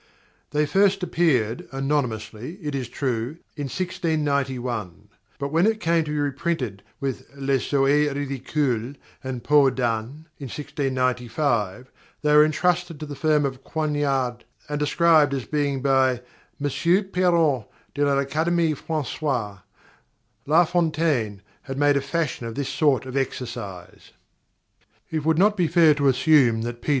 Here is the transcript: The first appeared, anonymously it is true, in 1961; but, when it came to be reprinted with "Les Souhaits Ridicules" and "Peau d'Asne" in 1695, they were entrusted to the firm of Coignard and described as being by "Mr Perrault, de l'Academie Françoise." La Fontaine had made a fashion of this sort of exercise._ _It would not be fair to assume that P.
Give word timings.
The 0.49 0.65
first 0.65 1.03
appeared, 1.03 1.67
anonymously 1.71 2.57
it 2.59 2.73
is 2.73 2.89
true, 2.89 3.37
in 3.55 3.65
1961; 3.69 5.09
but, 5.37 5.49
when 5.51 5.67
it 5.67 5.79
came 5.79 6.03
to 6.05 6.09
be 6.09 6.17
reprinted 6.17 6.81
with 6.99 7.29
"Les 7.35 7.59
Souhaits 7.59 8.11
Ridicules" 8.15 8.95
and 9.23 9.43
"Peau 9.43 9.69
d'Asne" 9.69 10.25
in 10.39 10.47
1695, 10.49 11.91
they 12.23 12.35
were 12.35 12.43
entrusted 12.43 12.99
to 12.99 13.05
the 13.05 13.13
firm 13.15 13.45
of 13.45 13.63
Coignard 13.63 14.41
and 14.67 14.79
described 14.79 15.35
as 15.35 15.45
being 15.45 15.83
by 15.83 16.23
"Mr 16.59 17.03
Perrault, 17.13 17.69
de 17.93 18.03
l'Academie 18.03 18.73
Françoise." 18.73 19.61
La 20.47 20.65
Fontaine 20.65 21.43
had 21.61 21.77
made 21.77 21.95
a 21.95 22.01
fashion 22.01 22.47
of 22.47 22.55
this 22.55 22.69
sort 22.69 23.05
of 23.05 23.15
exercise._ 23.15 24.13
_It 25.15 25.23
would 25.23 25.37
not 25.37 25.55
be 25.55 25.67
fair 25.67 25.93
to 25.93 26.07
assume 26.07 26.63
that 26.63 26.81
P. 26.81 26.89